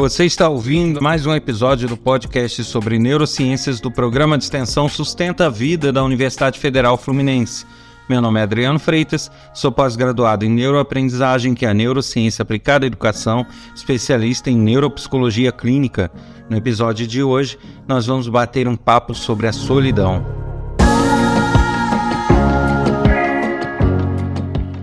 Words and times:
Você 0.00 0.24
está 0.24 0.48
ouvindo 0.48 1.02
mais 1.02 1.26
um 1.26 1.34
episódio 1.34 1.86
do 1.86 1.94
podcast 1.94 2.64
sobre 2.64 2.98
neurociências 2.98 3.80
do 3.80 3.90
programa 3.90 4.38
de 4.38 4.44
extensão 4.44 4.88
Sustenta 4.88 5.44
a 5.44 5.50
Vida 5.50 5.92
da 5.92 6.02
Universidade 6.02 6.58
Federal 6.58 6.96
Fluminense. 6.96 7.66
Meu 8.08 8.22
nome 8.22 8.40
é 8.40 8.42
Adriano 8.42 8.78
Freitas, 8.78 9.30
sou 9.52 9.70
pós-graduado 9.70 10.42
em 10.42 10.48
neuroaprendizagem, 10.48 11.52
que 11.52 11.66
é 11.66 11.68
a 11.68 11.74
neurociência 11.74 12.42
aplicada 12.42 12.86
à 12.86 12.88
educação, 12.88 13.46
especialista 13.74 14.50
em 14.50 14.56
neuropsicologia 14.56 15.52
clínica. 15.52 16.10
No 16.48 16.56
episódio 16.56 17.06
de 17.06 17.22
hoje, 17.22 17.58
nós 17.86 18.06
vamos 18.06 18.26
bater 18.26 18.66
um 18.66 18.76
papo 18.76 19.14
sobre 19.14 19.48
a 19.48 19.52
solidão. 19.52 20.39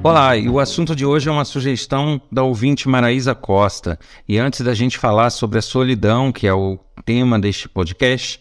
Olá, 0.09 0.37
e 0.37 0.47
o 0.47 0.57
assunto 0.57 0.95
de 0.95 1.05
hoje 1.05 1.27
é 1.27 1.31
uma 1.33 1.43
sugestão 1.43 2.21
da 2.31 2.41
ouvinte 2.41 2.87
Maraísa 2.87 3.35
Costa. 3.35 3.99
E 4.25 4.39
antes 4.39 4.61
da 4.61 4.73
gente 4.73 4.97
falar 4.97 5.29
sobre 5.31 5.59
a 5.59 5.61
solidão, 5.61 6.31
que 6.31 6.47
é 6.47 6.53
o 6.53 6.79
tema 7.03 7.37
deste 7.37 7.67
podcast, 7.67 8.39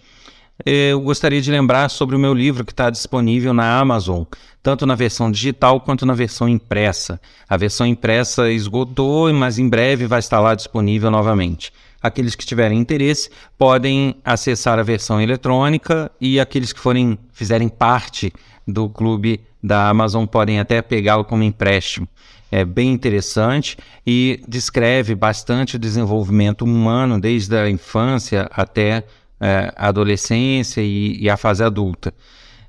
eu 0.64 1.00
gostaria 1.00 1.42
de 1.42 1.50
lembrar 1.50 1.88
sobre 1.88 2.14
o 2.14 2.20
meu 2.20 2.32
livro 2.32 2.64
que 2.64 2.70
está 2.70 2.88
disponível 2.88 3.52
na 3.52 3.80
Amazon, 3.80 4.22
tanto 4.62 4.86
na 4.86 4.94
versão 4.94 5.28
digital 5.28 5.80
quanto 5.80 6.06
na 6.06 6.14
versão 6.14 6.48
impressa. 6.48 7.20
A 7.48 7.56
versão 7.56 7.84
impressa 7.84 8.48
esgotou, 8.48 9.32
mas 9.32 9.58
em 9.58 9.68
breve 9.68 10.06
vai 10.06 10.20
estar 10.20 10.38
lá 10.38 10.54
disponível 10.54 11.10
novamente. 11.10 11.72
Aqueles 12.00 12.36
que 12.36 12.46
tiverem 12.46 12.78
interesse 12.78 13.28
podem 13.58 14.14
acessar 14.24 14.78
a 14.78 14.84
versão 14.84 15.20
eletrônica 15.20 16.12
e 16.20 16.38
aqueles 16.38 16.72
que 16.72 16.78
forem 16.78 17.18
fizerem 17.32 17.68
parte 17.68 18.32
do 18.68 18.88
clube 18.88 19.40
da 19.66 19.88
Amazon 19.88 20.24
podem 20.26 20.60
até 20.60 20.80
pegá-lo 20.80 21.24
como 21.24 21.42
empréstimo. 21.42 22.06
É 22.50 22.64
bem 22.64 22.92
interessante 22.92 23.76
e 24.06 24.40
descreve 24.46 25.14
bastante 25.16 25.74
o 25.74 25.78
desenvolvimento 25.78 26.64
humano 26.64 27.20
desde 27.20 27.56
a 27.56 27.68
infância 27.68 28.48
até 28.52 29.04
é, 29.40 29.72
a 29.76 29.88
adolescência 29.88 30.80
e, 30.80 31.20
e, 31.20 31.28
a 31.28 31.36
fase 31.36 31.64
adulta. 31.64 32.14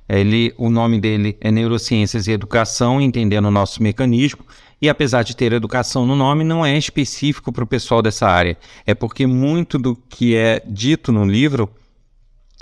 Ele, 0.08 0.52
o 0.58 0.68
nome 0.68 1.00
dele 1.00 1.36
é 1.40 1.50
Neurociências 1.50 2.26
e 2.26 2.32
Educação, 2.32 3.00
entendendo 3.00 3.46
o 3.46 3.50
nosso 3.50 3.82
mecanismo, 3.82 4.44
e 4.80 4.88
apesar 4.88 5.22
de 5.22 5.36
ter 5.36 5.52
educação 5.52 6.04
no 6.06 6.16
nome, 6.16 6.44
não 6.44 6.64
é 6.64 6.76
específico 6.76 7.52
para 7.52 7.64
o 7.64 7.66
pessoal 7.66 8.02
dessa 8.02 8.26
área. 8.26 8.56
É 8.86 8.94
porque 8.94 9.26
muito 9.26 9.78
do 9.78 9.94
que 9.94 10.34
é 10.34 10.62
dito 10.66 11.12
no 11.12 11.24
livro 11.24 11.70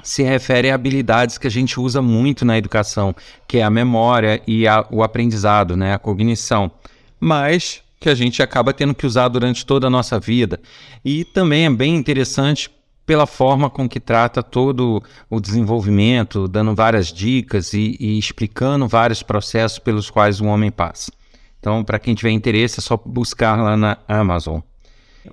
se 0.02 0.22
refere 0.22 0.70
a 0.70 0.75
habilidades 0.75 1.39
que 1.39 1.47
a 1.47 1.50
gente 1.50 1.80
usa 1.80 2.00
muito 2.02 2.44
na 2.44 2.56
educação, 2.58 3.14
que 3.47 3.58
é 3.58 3.62
a 3.62 3.70
memória 3.70 4.42
e 4.47 4.66
a, 4.66 4.86
o 4.91 5.03
aprendizado, 5.03 5.77
né, 5.77 5.94
a 5.94 5.98
cognição, 5.98 6.70
mas 7.19 7.83
que 7.98 8.08
a 8.08 8.14
gente 8.14 8.42
acaba 8.42 8.72
tendo 8.72 8.94
que 8.94 9.06
usar 9.06 9.28
durante 9.28 9.64
toda 9.64 9.86
a 9.86 9.91
nossa 9.91 10.20
vida. 10.20 10.61
E 11.05 11.25
também 11.25 11.66
é 11.66 11.70
bem 11.70 11.97
interessante 11.97 12.70
pela 13.06 13.27
forma 13.27 13.70
com 13.70 13.88
que 13.88 14.00
trata 14.00 14.42
todo 14.42 15.03
o 15.30 15.41
desenvolvimento, 15.41 16.48
dando 16.48 16.75
várias 16.75 17.12
dicas 17.12 17.72
e, 17.72 17.97
e 17.98 18.19
explicando 18.19 18.88
vários 18.88 19.22
processos 19.22 19.78
pelos 19.78 20.10
quais 20.10 20.41
o 20.41 20.47
homem 20.47 20.70
passa. 20.70 21.12
Então, 21.58 21.83
para 21.84 21.98
quem 21.98 22.14
tiver 22.14 22.31
interesse, 22.31 22.81
é 22.81 22.83
só 22.83 22.97
buscar 22.97 23.56
lá 23.56 23.77
na 23.77 23.98
Amazon. 24.06 24.60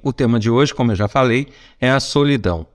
O 0.02 0.14
tema 0.14 0.40
de 0.40 0.50
hoje, 0.50 0.74
como 0.74 0.92
eu 0.92 0.96
já 0.96 1.08
falei, 1.08 1.48
é 1.80 1.90
a 1.90 2.00
solidão. 2.00 2.66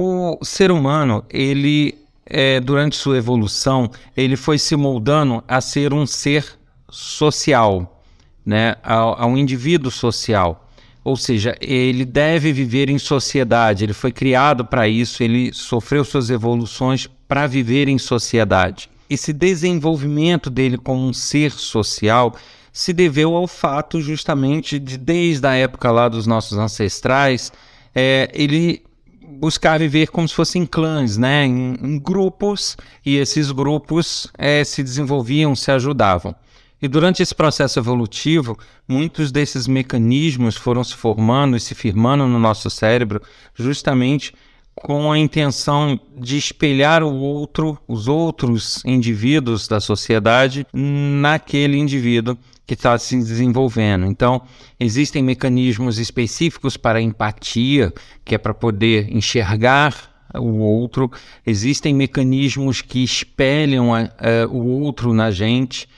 O 0.00 0.38
ser 0.44 0.70
humano, 0.70 1.24
ele, 1.28 1.98
é, 2.24 2.60
durante 2.60 2.94
sua 2.94 3.18
evolução, 3.18 3.90
ele 4.16 4.36
foi 4.36 4.56
se 4.56 4.76
moldando 4.76 5.42
a 5.48 5.60
ser 5.60 5.92
um 5.92 6.06
ser 6.06 6.56
social, 6.88 8.00
né? 8.46 8.76
a, 8.80 8.94
a 8.94 9.26
um 9.26 9.36
indivíduo 9.36 9.90
social. 9.90 10.70
Ou 11.02 11.16
seja, 11.16 11.56
ele 11.60 12.04
deve 12.04 12.52
viver 12.52 12.88
em 12.88 12.96
sociedade, 12.96 13.82
ele 13.82 13.92
foi 13.92 14.12
criado 14.12 14.64
para 14.64 14.86
isso, 14.86 15.20
ele 15.20 15.52
sofreu 15.52 16.04
suas 16.04 16.30
evoluções 16.30 17.08
para 17.26 17.48
viver 17.48 17.88
em 17.88 17.98
sociedade. 17.98 18.88
Esse 19.10 19.32
desenvolvimento 19.32 20.48
dele 20.48 20.78
como 20.78 21.08
um 21.08 21.12
ser 21.12 21.50
social 21.50 22.36
se 22.72 22.92
deveu 22.92 23.34
ao 23.34 23.48
fato 23.48 24.00
justamente 24.00 24.78
de, 24.78 24.96
desde 24.96 25.44
a 25.48 25.54
época 25.54 25.90
lá 25.90 26.08
dos 26.08 26.24
nossos 26.24 26.56
ancestrais, 26.56 27.50
é, 27.92 28.30
ele 28.32 28.86
buscar 29.28 29.78
viver 29.78 30.08
como 30.08 30.26
se 30.26 30.34
fossem 30.34 30.64
clãs, 30.64 31.16
né? 31.16 31.44
Em, 31.44 31.74
em 31.82 31.98
grupos, 31.98 32.76
e 33.04 33.16
esses 33.16 33.50
grupos 33.50 34.28
é, 34.36 34.64
se 34.64 34.82
desenvolviam, 34.82 35.54
se 35.54 35.70
ajudavam. 35.70 36.34
E 36.80 36.86
durante 36.86 37.22
esse 37.22 37.34
processo 37.34 37.78
evolutivo, 37.78 38.56
muitos 38.86 39.32
desses 39.32 39.66
mecanismos 39.66 40.56
foram 40.56 40.84
se 40.84 40.94
formando 40.94 41.56
e 41.56 41.60
se 41.60 41.74
firmando 41.74 42.26
no 42.26 42.38
nosso 42.38 42.70
cérebro 42.70 43.20
justamente 43.54 44.32
com 44.74 45.10
a 45.10 45.18
intenção 45.18 45.98
de 46.16 46.36
espelhar 46.36 47.02
o 47.02 47.12
outro, 47.12 47.76
os 47.88 48.06
outros 48.06 48.84
indivíduos 48.84 49.66
da 49.66 49.80
sociedade 49.80 50.64
naquele 50.72 51.76
indivíduo 51.76 52.38
que 52.68 52.74
está 52.74 52.98
se 52.98 53.16
desenvolvendo. 53.16 54.04
Então, 54.04 54.42
existem 54.78 55.22
mecanismos 55.22 55.98
específicos 55.98 56.76
para 56.76 57.00
empatia, 57.00 57.90
que 58.26 58.34
é 58.34 58.38
para 58.38 58.52
poder 58.52 59.10
enxergar 59.10 60.28
o 60.34 60.58
outro, 60.58 61.10
existem 61.46 61.94
mecanismos 61.94 62.82
que 62.82 63.02
espelham 63.02 63.94
a, 63.94 64.00
a, 64.00 64.46
o 64.50 64.82
outro 64.82 65.14
na 65.14 65.30
gente 65.30 65.88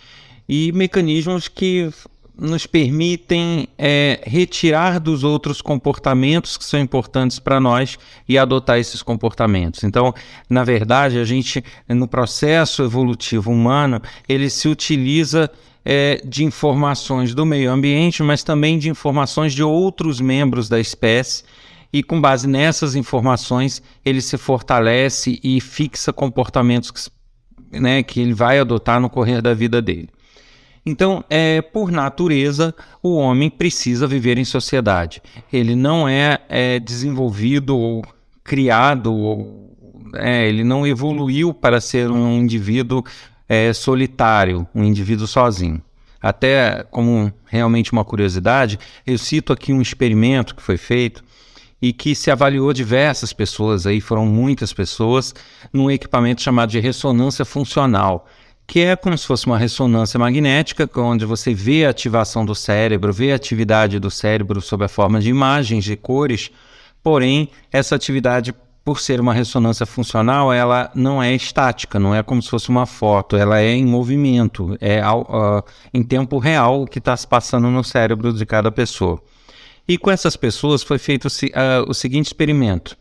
e 0.49 0.71
mecanismos 0.71 1.49
que 1.49 1.91
nos 2.39 2.69
permitem 2.69 3.67
é, 3.77 4.21
retirar 4.23 5.01
dos 5.01 5.25
outros 5.25 5.61
comportamentos 5.61 6.57
que 6.57 6.65
são 6.65 6.79
importantes 6.79 7.41
para 7.41 7.59
nós 7.59 7.99
e 8.29 8.39
adotar 8.39 8.79
esses 8.79 9.03
comportamentos. 9.03 9.83
Então, 9.83 10.15
na 10.49 10.63
verdade, 10.63 11.19
a 11.19 11.25
gente, 11.25 11.65
no 11.89 12.07
processo 12.07 12.85
evolutivo 12.85 13.51
humano, 13.51 14.01
ele 14.29 14.49
se 14.49 14.69
utiliza 14.69 15.51
é, 15.85 16.21
de 16.25 16.45
informações 16.45 17.35
do 17.35 17.47
meio 17.47 17.71
ambiente, 17.71 18.23
mas 18.23 18.43
também 18.43 18.79
de 18.79 18.89
informações 18.89 19.53
de 19.53 19.63
outros 19.63 20.21
membros 20.21 20.69
da 20.69 20.79
espécie. 20.79 21.45
E 21.93 22.03
com 22.03 22.21
base 22.21 22.47
nessas 22.47 22.95
informações, 22.95 23.83
ele 24.05 24.21
se 24.21 24.37
fortalece 24.39 25.41
e 25.43 25.61
fixa 25.61 26.13
comportamentos 26.13 26.91
que, 26.91 27.81
né, 27.81 28.03
que 28.03 28.21
ele 28.21 28.35
vai 28.35 28.59
adotar 28.59 29.01
no 29.01 29.11
correr 29.11 29.43
da 29.43 29.53
vida 29.55 29.83
dele. 29.83 30.09
Então, 30.85 31.25
é, 31.29 31.61
por 31.61 31.91
natureza, 31.91 32.75
o 33.03 33.17
homem 33.17 33.51
precisa 33.51 34.07
viver 34.07 34.39
em 34.39 34.45
sociedade. 34.45 35.21
Ele 35.53 35.75
não 35.75 36.09
é, 36.09 36.39
é 36.49 36.79
desenvolvido 36.79 37.77
ou 37.77 38.03
criado, 38.43 39.13
ou, 39.13 39.77
é, 40.15 40.49
ele 40.49 40.65
não 40.65 40.87
evoluiu 40.87 41.53
para 41.53 41.81
ser 41.81 42.11
um 42.11 42.33
indivíduo 42.39 43.05
é, 43.51 43.73
solitário, 43.73 44.65
um 44.73 44.85
indivíduo 44.85 45.27
sozinho. 45.27 45.83
Até 46.23 46.85
como 46.89 47.33
realmente 47.47 47.91
uma 47.91 48.05
curiosidade, 48.05 48.79
eu 49.05 49.19
cito 49.19 49.53
aqui 49.53 49.73
um 49.73 49.83
experimento 49.83 50.55
que 50.55 50.63
foi 50.63 50.77
feito 50.77 51.25
e 51.83 51.93
que 51.93 52.15
se 52.15 52.31
avaliou 52.31 52.73
diversas 52.73 53.33
pessoas, 53.33 53.89
aí 53.89 54.01
foram 54.01 54.25
muitas 54.25 54.73
pessoas, 54.73 55.35
num 55.73 55.91
equipamento 55.91 56.43
chamado 56.43 56.71
de 56.71 56.79
ressonância 56.79 57.45
funcional, 57.45 58.29
que 58.69 58.81
é 58.81 58.95
como 58.95 59.19
se 59.19 59.27
fosse 59.27 59.47
uma 59.47 59.59
ressonância 59.59 60.17
magnética, 60.17 60.89
onde 61.01 61.25
você 61.25 61.53
vê 61.53 61.85
a 61.85 61.91
ativação 61.91 62.45
do 62.45 62.55
cérebro, 62.55 63.13
vê 63.13 63.33
a 63.33 63.37
atividade 63.37 63.99
do 63.99 64.13
cérebro 64.13 64.61
sob 64.61 64.85
a 64.85 64.89
forma 64.89 65.19
de 65.19 65.29
imagens, 65.29 65.83
de 65.83 65.97
cores, 65.97 66.53
porém, 67.03 67.49
essa 67.73 67.97
atividade 67.97 68.55
por 68.85 68.99
ser 69.01 69.21
uma 69.21 69.35
ressonância 69.35 69.85
funcional, 69.85 70.53
ela 70.53 70.91
não 70.95 71.23
é 71.23 71.35
estática, 71.35 71.99
não 71.99 72.15
é 72.15 72.23
como 72.23 72.43
se 72.43 72.49
fosse 72.49 72.71
uma 72.71 72.87
foto, 72.87 73.37
ela 73.37 73.61
é 73.61 73.73
em 73.73 73.85
movimento, 73.85 74.77
é 74.81 75.03
uh, 75.07 75.63
em 75.93 76.03
tempo 76.03 76.39
real 76.39 76.83
o 76.83 76.87
que 76.87 76.99
está 76.99 77.17
se 77.17 77.27
passando 77.27 77.69
no 77.69 77.85
cérebro 77.85 78.33
de 78.33 78.47
cada 78.47 78.73
pessoa. 78.73 79.23
E 79.87 79.99
com 79.99 80.11
essas 80.11 80.37
pessoas 80.37 80.83
foi 80.83 80.99
feito 80.99 81.27
uh, 81.27 81.89
o 81.89 81.93
seguinte 81.93 82.27
experimento: 82.27 82.97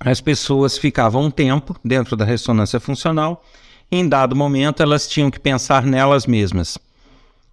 as 0.00 0.20
pessoas 0.20 0.76
ficavam 0.76 1.22
um 1.22 1.30
tempo 1.30 1.76
dentro 1.84 2.16
da 2.16 2.24
ressonância 2.24 2.80
funcional, 2.80 3.44
e 3.90 3.96
em 3.96 4.08
dado 4.08 4.34
momento 4.34 4.82
elas 4.82 5.06
tinham 5.06 5.30
que 5.30 5.38
pensar 5.38 5.84
nelas 5.84 6.26
mesmas, 6.26 6.76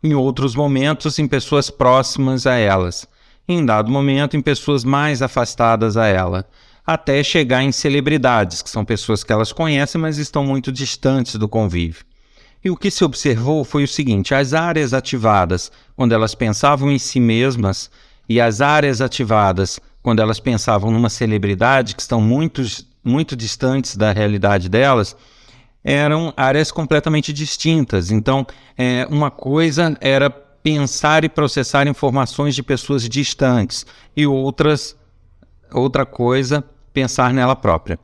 em 0.04 0.16
outros 0.16 0.56
momentos 0.56 1.20
em 1.20 1.28
pessoas 1.28 1.70
próximas 1.70 2.48
a 2.48 2.56
elas, 2.56 3.08
e 3.48 3.54
em 3.54 3.64
dado 3.64 3.92
momento 3.92 4.36
em 4.36 4.42
pessoas 4.42 4.84
mais 4.84 5.22
afastadas 5.22 5.96
a 5.96 6.08
ela 6.08 6.44
até 6.94 7.24
chegar 7.24 7.62
em 7.62 7.72
celebridades, 7.72 8.64
que 8.64 8.70
são 8.70 8.84
pessoas 8.84 9.24
que 9.24 9.32
elas 9.32 9.52
conhecem, 9.52 10.02
mas 10.02 10.18
estão 10.18 10.44
muito 10.44 10.72
distantes 10.72 11.36
do 11.36 11.48
convívio. 11.48 12.04
E 12.64 12.72
o 12.72 12.76
que 12.76 12.90
se 12.90 13.04
observou 13.04 13.64
foi 13.64 13.84
o 13.84 13.88
seguinte: 13.88 14.34
as 14.34 14.56
áreas 14.56 14.92
ativadas 14.92 15.72
quando 15.96 16.14
elas 16.14 16.34
pensavam 16.34 16.92
em 16.92 16.98
si 16.98 17.20
mesmas 17.20 17.92
e 18.28 18.42
as 18.42 18.60
áreas 18.60 19.02
ativadas 19.02 19.80
quando 20.02 20.20
elas 20.20 20.40
pensavam 20.40 20.90
numa 20.90 21.10
celebridade, 21.10 21.94
que 21.96 22.02
estão 22.02 22.20
muito, 22.20 22.64
muito 23.04 23.36
distantes 23.36 23.96
da 23.96 24.12
realidade 24.12 24.68
delas, 24.68 25.16
eram 25.84 26.34
áreas 26.36 26.72
completamente 26.72 27.32
distintas. 27.32 28.10
Então, 28.10 28.48
é, 28.76 29.06
uma 29.12 29.30
coisa 29.30 29.96
era 30.02 30.30
pensar 30.30 31.24
e 31.24 31.30
processar 31.30 31.88
informações 31.88 32.56
de 32.56 32.64
pessoas 32.64 33.08
distantes 33.08 33.86
e 34.16 34.26
outras 34.26 34.98
outra 35.72 36.06
coisa, 36.06 36.64
pensar 36.94 37.34
nela 37.34 37.56
própria. 37.56 38.00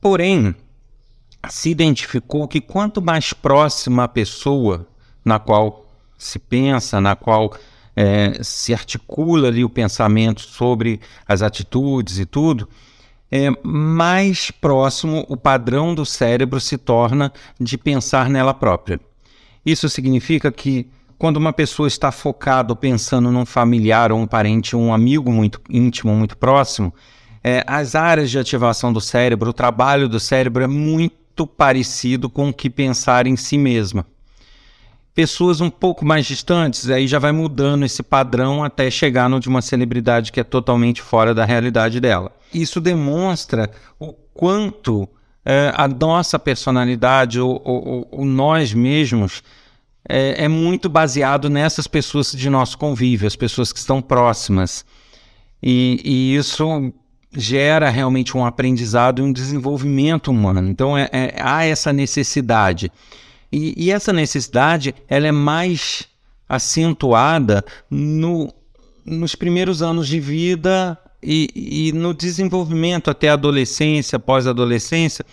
Porém, 0.00 0.54
se 1.48 1.70
identificou 1.70 2.46
que 2.46 2.60
quanto 2.60 3.02
mais 3.02 3.32
próxima 3.32 4.04
a 4.04 4.08
pessoa 4.08 4.86
na 5.24 5.38
qual 5.38 5.86
se 6.18 6.38
pensa, 6.38 7.00
na 7.00 7.16
qual 7.16 7.52
é, 7.96 8.42
se 8.42 8.72
articula 8.72 9.48
ali 9.48 9.64
o 9.64 9.70
pensamento 9.70 10.40
sobre 10.40 11.00
as 11.26 11.42
atitudes 11.42 12.18
e 12.18 12.26
tudo, 12.26 12.68
é, 13.30 13.48
mais 13.62 14.50
próximo 14.50 15.24
o 15.28 15.36
padrão 15.36 15.94
do 15.94 16.04
cérebro 16.04 16.60
se 16.60 16.76
torna 16.76 17.32
de 17.58 17.78
pensar 17.78 18.28
nela 18.28 18.54
própria. 18.54 19.00
Isso 19.64 19.88
significa 19.88 20.52
que 20.52 20.88
quando 21.18 21.36
uma 21.36 21.52
pessoa 21.52 21.86
está 21.86 22.10
focada 22.10 22.74
pensando 22.74 23.30
num 23.30 23.46
familiar 23.46 24.10
ou 24.10 24.18
um 24.18 24.26
parente, 24.26 24.74
um 24.74 24.92
amigo 24.92 25.30
muito 25.30 25.60
íntimo, 25.70 26.14
muito 26.14 26.36
próximo, 26.36 26.92
é, 27.42 27.64
as 27.66 27.94
áreas 27.94 28.30
de 28.30 28.38
ativação 28.38 28.92
do 28.92 29.00
cérebro, 29.00 29.50
o 29.50 29.54
trabalho 29.54 30.08
do 30.08 30.20
cérebro 30.20 30.62
é 30.62 30.66
muito 30.66 31.46
parecido 31.46 32.30
com 32.30 32.48
o 32.48 32.54
que 32.54 32.70
pensar 32.70 33.26
em 33.26 33.36
si 33.36 33.58
mesma. 33.58 34.06
Pessoas 35.14 35.60
um 35.60 35.68
pouco 35.68 36.04
mais 36.04 36.24
distantes, 36.24 36.88
aí 36.88 37.06
já 37.06 37.18
vai 37.18 37.32
mudando 37.32 37.84
esse 37.84 38.02
padrão 38.02 38.64
até 38.64 38.90
chegar 38.90 39.28
no 39.28 39.40
de 39.40 39.48
uma 39.48 39.60
celebridade 39.60 40.32
que 40.32 40.40
é 40.40 40.44
totalmente 40.44 41.02
fora 41.02 41.34
da 41.34 41.44
realidade 41.44 42.00
dela. 42.00 42.32
Isso 42.54 42.80
demonstra 42.80 43.70
o 43.98 44.12
quanto 44.32 45.08
é, 45.44 45.72
a 45.76 45.86
nossa 45.88 46.38
personalidade, 46.38 47.40
ou, 47.40 48.08
nós 48.24 48.72
mesmos, 48.72 49.42
é, 50.08 50.44
é 50.44 50.48
muito 50.48 50.88
baseado 50.88 51.50
nessas 51.50 51.86
pessoas 51.86 52.32
de 52.32 52.48
nosso 52.48 52.78
convívio, 52.78 53.26
as 53.26 53.36
pessoas 53.36 53.72
que 53.72 53.78
estão 53.78 54.00
próximas. 54.00 54.84
E, 55.62 56.00
e 56.04 56.36
isso 56.36 56.92
gera 57.34 57.88
realmente 57.88 58.36
um 58.36 58.44
aprendizado 58.44 59.20
e 59.20 59.22
um 59.22 59.32
desenvolvimento 59.32 60.30
humano. 60.30 60.68
Então 60.68 60.96
é, 60.96 61.08
é, 61.12 61.34
há 61.40 61.64
essa 61.64 61.92
necessidade. 61.92 62.92
E, 63.50 63.74
e, 63.76 63.90
essa 63.90 64.12
necessidade 64.12 64.94
ela 65.08 65.26
é 65.26 65.32
mais 65.32 66.08
acentuada 66.48 67.64
no, 67.90 68.52
nos 69.04 69.34
primeiros 69.34 69.82
anos 69.82 70.08
de 70.08 70.20
vida 70.20 70.98
e, 71.22 71.88
e 71.88 71.92
no 71.92 72.14
desenvolvimento 72.14 73.10
até 73.10 73.28
a 73.28 73.34
adolescência, 73.34 74.18
pós-adolescência, 74.18 75.24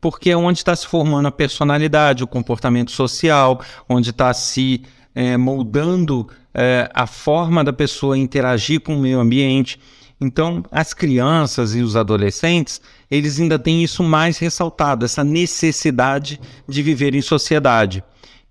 porque 0.00 0.30
é 0.30 0.36
onde 0.36 0.58
está 0.58 0.74
se 0.76 0.86
formando 0.86 1.26
a 1.26 1.32
personalidade, 1.32 2.22
o 2.22 2.28
comportamento 2.28 2.90
social, 2.90 3.60
onde 3.88 4.10
está 4.10 4.32
se 4.32 4.82
é, 5.14 5.36
moldando 5.36 6.28
é, 6.54 6.90
a 6.94 7.06
forma 7.06 7.64
da 7.64 7.72
pessoa 7.72 8.16
interagir 8.16 8.80
com 8.80 8.96
o 8.96 9.00
meio 9.00 9.18
ambiente. 9.18 9.80
Então, 10.20 10.64
as 10.70 10.92
crianças 10.92 11.74
e 11.74 11.80
os 11.80 11.94
adolescentes, 11.94 12.80
eles 13.10 13.38
ainda 13.38 13.58
têm 13.58 13.84
isso 13.84 14.02
mais 14.02 14.38
ressaltado, 14.38 15.04
essa 15.04 15.22
necessidade 15.22 16.40
de 16.68 16.82
viver 16.82 17.14
em 17.14 17.22
sociedade. 17.22 18.02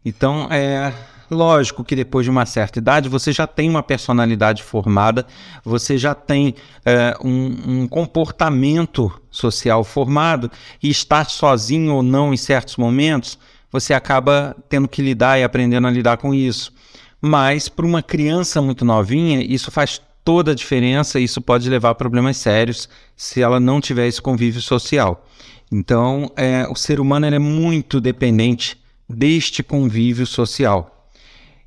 Então, 0.05 0.47
é, 0.49 0.93
Lógico 1.29 1.83
que 1.83 1.95
depois 1.95 2.25
de 2.25 2.29
uma 2.29 2.45
certa 2.45 2.79
idade 2.79 3.09
você 3.09 3.33
já 3.33 3.45
tem 3.45 3.69
uma 3.69 3.83
personalidade 3.83 4.63
formada, 4.63 5.25
você 5.63 5.97
já 5.97 6.15
tem 6.15 6.55
é, 6.85 7.13
um, 7.21 7.81
um, 7.81 7.87
comportamento 7.87 9.11
social 9.29 9.83
formado 9.83 10.49
e 10.81 10.89
estar 10.89 11.29
sozinho 11.29 11.95
ou 11.95 12.03
não 12.03 12.33
em 12.33 12.37
certos 12.37 12.77
momentos, 12.77 13.37
você 13.69 13.93
acaba 13.93 14.55
tendo 14.69 14.87
que 14.87 15.01
lidar 15.01 15.37
e 15.37 15.43
aprendendo 15.43 15.87
a 15.87 15.91
lidar 15.91 16.15
com 16.15 16.33
isso. 16.33 16.71
Mas 17.19 17.67
para 17.67 17.85
uma 17.85 18.01
criança 18.01 18.61
muito 18.61 18.85
novinha, 18.85 19.43
isso 19.43 19.69
faz 19.69 20.01
toda 20.27 20.51
a 20.51 20.55
diferença 20.55 21.21
e 21.21 21.23
isso 21.23 21.39
pode 21.39 21.69
levar 21.69 21.91
a 21.91 21.95
problemas 21.95 22.35
sérios 22.35 22.89
se 23.15 23.41
ela 23.41 23.61
não 23.61 23.79
tiver 23.79 24.07
esse 24.07 24.21
convívio 24.21 24.61
social. 24.61 25.25
Então, 25.71 26.29
é, 26.35 26.67
o 26.69 26.75
ser 26.75 26.99
humano 26.99 27.27
é 27.27 27.39
muito 27.39 28.01
dependente 28.01 28.77
deste 29.07 29.63
convívio 29.63 30.27
social. 30.27 31.09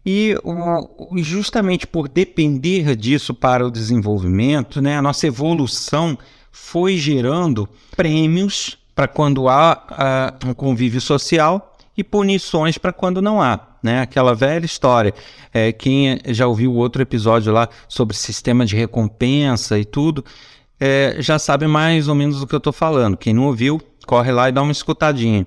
E 0.04 0.34
justamente 1.16 1.86
por 1.86 2.06
depender 2.06 2.94
disso 2.96 3.32
para 3.32 3.66
o 3.66 3.70
desenvolvimento, 3.70 4.82
né, 4.82 4.98
a 4.98 5.02
nossa 5.02 5.26
evolução 5.26 6.18
foi 6.52 6.98
gerando 6.98 7.66
prêmios 7.96 8.76
para 8.94 9.08
quando 9.08 9.48
há 9.48 10.36
uh, 10.44 10.48
um 10.50 10.52
convívio 10.52 11.00
social 11.00 11.78
e 11.96 12.04
punições 12.04 12.76
para 12.76 12.92
quando 12.92 13.22
não 13.22 13.40
há. 13.40 13.69
Né? 13.82 14.00
Aquela 14.00 14.34
velha 14.34 14.64
história. 14.64 15.14
É, 15.52 15.72
quem 15.72 16.18
já 16.28 16.46
ouviu 16.46 16.74
outro 16.74 17.00
episódio 17.02 17.52
lá 17.52 17.68
sobre 17.88 18.16
sistema 18.16 18.66
de 18.66 18.76
recompensa 18.76 19.78
e 19.78 19.84
tudo, 19.84 20.24
é, 20.78 21.16
já 21.18 21.38
sabe 21.38 21.66
mais 21.66 22.08
ou 22.08 22.14
menos 22.14 22.40
do 22.40 22.46
que 22.46 22.54
eu 22.54 22.58
estou 22.58 22.72
falando. 22.72 23.16
Quem 23.16 23.34
não 23.34 23.44
ouviu, 23.44 23.80
corre 24.06 24.32
lá 24.32 24.48
e 24.48 24.52
dá 24.52 24.62
uma 24.62 24.72
escutadinha. 24.72 25.46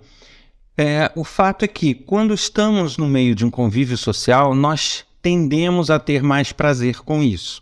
É, 0.78 1.12
o 1.16 1.24
fato 1.24 1.64
é 1.66 1.68
que, 1.68 1.94
quando 1.94 2.34
estamos 2.34 2.98
no 2.98 3.08
meio 3.08 3.36
de 3.36 3.46
um 3.46 3.52
convívio 3.52 3.98
social, 3.98 4.56
nós 4.56 5.06
tendemos 5.22 5.90
a 5.90 6.00
ter 6.00 6.24
mais 6.24 6.52
prazer 6.52 6.98
com 7.02 7.22
isso. 7.22 7.62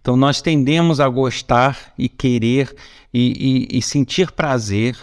Então, 0.00 0.16
nós 0.16 0.40
tendemos 0.40 0.98
a 0.98 1.08
gostar 1.08 1.92
e 1.96 2.08
querer 2.08 2.74
e, 3.12 3.68
e, 3.72 3.78
e 3.78 3.82
sentir 3.82 4.32
prazer 4.32 4.96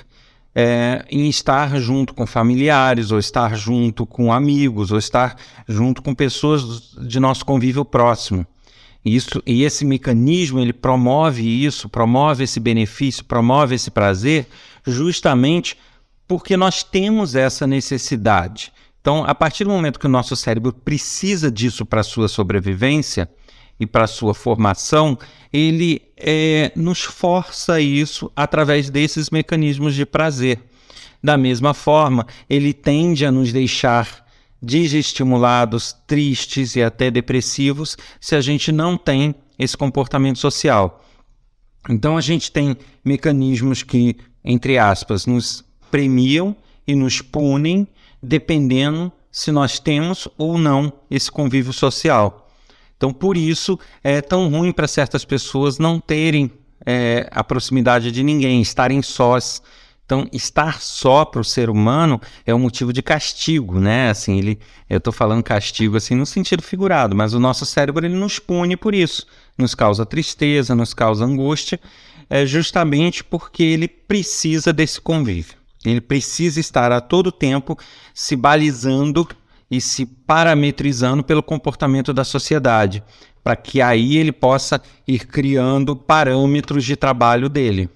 é, 0.61 1.05
em 1.09 1.29
estar 1.29 1.79
junto 1.79 2.13
com 2.13 2.27
familiares, 2.27 3.11
ou 3.11 3.17
estar 3.17 3.55
junto 3.55 4.05
com 4.05 4.33
amigos, 4.33 4.91
ou 4.91 4.97
estar 4.97 5.37
junto 5.65 6.01
com 6.01 6.13
pessoas 6.13 6.97
de 6.99 7.17
nosso 7.17 7.45
convívio 7.45 7.85
próximo. 7.85 8.45
Isso, 9.05 9.41
e 9.45 9.63
esse 9.63 9.85
mecanismo 9.85 10.59
ele 10.59 10.73
promove 10.73 11.47
isso, 11.47 11.87
promove 11.87 12.43
esse 12.43 12.59
benefício, 12.59 13.23
promove 13.23 13.75
esse 13.75 13.89
prazer, 13.89 14.47
justamente 14.85 15.77
porque 16.27 16.57
nós 16.57 16.83
temos 16.83 17.35
essa 17.35 17.65
necessidade. 17.65 18.73
Então, 18.99 19.23
a 19.23 19.33
partir 19.33 19.63
do 19.63 19.69
momento 19.69 19.97
que 19.97 20.07
o 20.07 20.09
nosso 20.09 20.35
cérebro 20.35 20.73
precisa 20.73 21.49
disso 21.49 21.85
para 21.85 22.03
sua 22.03 22.27
sobrevivência 22.27 23.29
e 23.79 23.85
para 23.85 24.07
sua 24.07 24.33
formação, 24.33 25.17
ele 25.51 26.01
é, 26.17 26.71
nos 26.75 27.01
força 27.01 27.79
isso 27.79 28.31
através 28.35 28.89
desses 28.89 29.29
mecanismos 29.29 29.95
de 29.95 30.05
prazer. 30.05 30.59
Da 31.23 31.37
mesma 31.37 31.73
forma, 31.73 32.25
ele 32.49 32.73
tende 32.73 33.25
a 33.25 33.31
nos 33.31 33.51
deixar 33.51 34.25
desestimulados, 34.61 35.95
tristes 36.05 36.75
e 36.75 36.83
até 36.83 37.09
depressivos 37.09 37.97
se 38.19 38.35
a 38.35 38.41
gente 38.41 38.71
não 38.71 38.97
tem 38.97 39.33
esse 39.57 39.75
comportamento 39.75 40.39
social. 40.39 41.03
Então, 41.89 42.17
a 42.17 42.21
gente 42.21 42.51
tem 42.51 42.75
mecanismos 43.03 43.83
que, 43.83 44.17
entre 44.43 44.77
aspas, 44.77 45.25
nos 45.25 45.63
premiam 45.89 46.55
e 46.85 46.95
nos 46.95 47.21
punem 47.21 47.87
dependendo 48.21 49.11
se 49.31 49.51
nós 49.51 49.79
temos 49.79 50.27
ou 50.37 50.57
não 50.57 50.91
esse 51.09 51.31
convívio 51.31 51.71
social. 51.71 52.48
Então, 52.99 53.13
por 53.13 53.37
isso, 53.37 53.79
é 54.03 54.19
tão 54.19 54.49
ruim 54.49 54.73
para 54.73 54.85
certas 54.85 55.23
pessoas 55.23 55.79
não 55.79 56.01
terem 56.01 56.51
é, 56.85 57.29
a 57.31 57.41
proximidade 57.41 58.11
de 58.11 58.21
ninguém, 58.21 58.61
estarem 58.61 59.01
sós. 59.01 59.63
Então, 60.05 60.27
estar 60.33 60.81
só 60.81 61.23
para 61.23 61.39
o 61.39 61.43
ser 61.45 61.69
humano 61.69 62.19
é 62.45 62.53
um 62.53 62.59
motivo 62.59 62.91
de 62.91 63.01
castigo, 63.01 63.79
né? 63.79 64.09
Assim, 64.09 64.37
ele, 64.37 64.59
eu 64.89 64.97
estou 64.97 65.13
falando 65.13 65.41
castigo 65.41 65.95
assim 65.95 66.13
no 66.13 66.25
sentido 66.25 66.61
figurado, 66.61 67.15
mas 67.15 67.33
o 67.33 67.39
nosso 67.39 67.65
cérebro 67.65 68.05
ele 68.05 68.15
nos 68.15 68.37
pune 68.37 68.75
por 68.75 68.93
isso, 68.93 69.25
nos 69.57 69.73
causa 69.73 70.05
tristeza, 70.05 70.75
nos 70.75 70.93
causa 70.93 71.23
angústia, 71.23 71.79
é 72.29 72.45
justamente 72.45 73.23
porque 73.23 73.63
ele 73.63 73.87
precisa 73.87 74.73
desse 74.73 74.99
convívio. 74.99 75.55
Ele 75.85 76.01
precisa 76.01 76.59
estar 76.59 76.91
a 76.91 76.99
todo 76.99 77.31
tempo 77.31 77.77
se 78.13 78.35
balizando 78.35 79.25
e 79.69 79.79
se 79.79 80.05
parametrizando 80.05 81.23
pelo 81.23 81.43
comportamento 81.43 82.13
da 82.13 82.23
sociedade, 82.23 83.03
para 83.43 83.55
que 83.55 83.81
aí 83.81 84.17
ele 84.17 84.31
possa 84.31 84.81
ir 85.07 85.25
criando 85.27 85.95
parâmetros 85.95 86.83
de 86.83 86.95
trabalho 86.95 87.47
dele. 87.47 87.89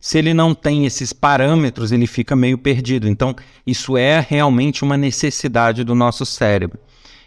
Se 0.00 0.18
ele 0.18 0.34
não 0.34 0.54
tem 0.54 0.84
esses 0.84 1.12
parâmetros, 1.12 1.90
ele 1.90 2.06
fica 2.06 2.36
meio 2.36 2.58
perdido. 2.58 3.08
Então, 3.08 3.34
isso 3.66 3.96
é 3.96 4.20
realmente 4.20 4.84
uma 4.84 4.98
necessidade 4.98 5.82
do 5.82 5.94
nosso 5.94 6.26
cérebro. 6.26 6.78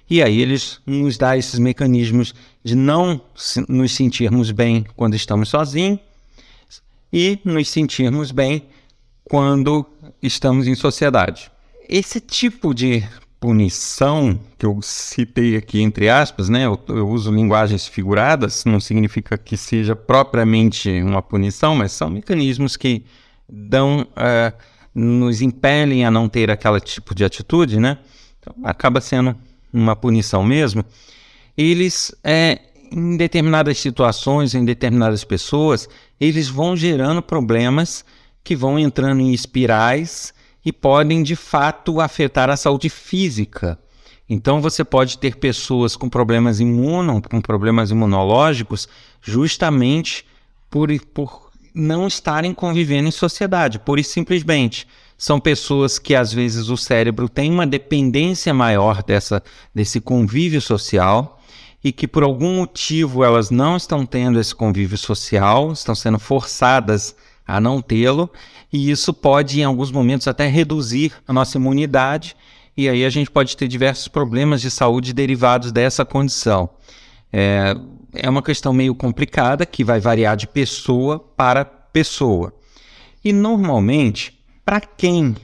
E 0.10 0.22
aí 0.22 0.40
eles 0.42 0.80
nos 0.86 1.18
dá 1.18 1.36
esses 1.36 1.60
mecanismos 1.60 2.34
de 2.64 2.76
não 2.76 3.20
nos 3.68 3.92
sentirmos 3.94 4.52
bem 4.52 4.86
quando 4.96 5.16
estamos 5.16 5.50
sozinhos 5.50 6.00
e 7.12 7.40
nos 7.44 7.68
sentirmos 7.70 8.32
bem 8.32 8.64
quando 9.24 9.86
estamos 10.22 10.68
em 10.68 10.76
sociedade. 10.76 11.52
Esse 11.90 12.22
tipo 12.22 12.74
de 12.74 13.04
punição 13.40 14.40
que 14.58 14.66
eu 14.66 14.80
citei 14.82 15.56
aqui 15.56 15.82
entre 15.82 16.10
aspas, 16.10 16.50
né? 16.50 16.66
Eu, 16.66 16.80
eu, 16.88 17.08
uso 17.08 17.32
linguagens 17.32 17.88
figuradas, 17.88 18.66
não 18.66 18.80
significa 18.80 19.38
que 19.38 19.56
seja 19.56 19.96
propriamente 19.96 20.90
uma 21.02 21.22
punição, 21.22 21.76
mas 21.76 21.92
são 21.92 22.10
mecanismos 22.10 22.76
que 22.76 23.06
dão, 23.48 24.02
uh, 24.02 24.58
nos 24.94 25.42
impelem 25.42 26.06
a 26.06 26.12
não 26.12 26.28
ter 26.28 26.50
aquele 26.50 26.80
tipo 26.80 27.14
de 27.14 27.24
atitude, 27.24 27.80
né? 27.80 28.00
Então, 28.40 28.56
acaba 28.64 29.00
sendo 29.00 29.36
uma 29.72 29.96
punição 29.96 30.44
mesmo. 30.44 30.84
eles, 31.58 32.14
é, 32.24 32.60
em 32.92 33.18
determinadas 33.18 33.78
situações, 33.78 34.56
em 34.56 34.66
determinadas 34.66 35.24
pessoas, 35.24 35.88
eles 36.20 36.48
vão 36.48 36.76
gerando 36.76 37.22
problemas 37.22 38.04
que 38.44 38.56
vão 38.56 38.80
entrando 38.80 39.22
em 39.22 39.34
espirais 39.34 40.34
e 40.68 40.72
podem 40.74 41.24
de 41.24 41.34
fato 41.34 42.02
afetar 42.02 42.50
a 42.50 42.58
saúde 42.58 42.90
física. 42.90 43.80
Então 44.28 44.60
você 44.60 44.84
pode 44.84 45.18
ter 45.18 45.38
pessoas 45.38 45.96
com 45.96 46.10
problemas 46.10 46.60
imuno, 46.60 47.22
com 47.22 47.40
problemas 47.40 47.90
imunológicos, 47.90 48.86
justamente 49.22 50.26
por, 50.70 50.90
por 51.14 51.52
não 51.74 52.06
estarem 52.06 52.54
convivendo 52.54 53.08
em 53.08 53.12
sociedade, 53.12 53.80
pura 53.80 54.02
e 54.02 54.04
simplesmente. 54.04 54.86
São 55.18 55.40
pessoas 55.40 55.98
que 55.98 56.14
às 56.14 56.34
vezes 56.34 56.68
o 56.68 56.76
cérebro 56.76 57.30
tem 57.30 57.50
uma 57.50 57.66
dependência 57.66 58.54
maior 58.54 59.02
dessa, 59.02 59.42
desse 59.74 60.02
convívio 60.02 60.60
social 60.60 61.40
e 61.82 61.94
que 61.94 62.10
por 62.10 62.24
algum 62.24 62.58
motivo 62.58 63.24
elas 63.24 63.50
não 63.50 63.78
estão 63.78 64.06
tendo 64.06 64.38
esse 64.38 64.54
convívio 64.54 64.98
social, 64.98 65.72
estão 65.72 65.96
sendo 65.96 66.20
forçadas 66.20 67.16
a 67.48 67.62
não 67.62 67.82
tê-lo, 67.82 68.30
e 68.72 68.92
isso 68.92 69.14
pode, 69.14 69.62
em 69.62 69.64
alguns 69.64 69.92
momentos, 69.92 70.28
até 70.28 70.48
reduzir 70.48 71.14
a 71.28 71.32
nossa 71.32 71.58
imunidade, 71.58 72.36
e 72.76 72.88
aí 72.90 73.06
a 73.06 73.10
gente 73.10 73.32
pode 73.32 73.56
ter 73.56 73.68
diversos 73.68 74.08
problemas 74.08 74.62
de 74.62 74.70
saúde 74.70 75.14
derivados 75.14 75.72
dessa 75.72 76.06
condição. 76.06 76.70
É, 77.32 77.76
é 78.14 78.30
uma 78.30 78.44
questão 78.44 78.74
meio 78.74 78.94
complicada 78.94 79.66
que 79.66 79.84
vai 79.84 80.00
variar 80.00 80.36
de 80.36 80.48
pessoa 80.48 81.20
para 81.36 81.66
pessoa. 81.66 82.54
E 83.24 83.34
normalmente, 83.34 84.38
para 84.64 84.80
quem 84.80 85.36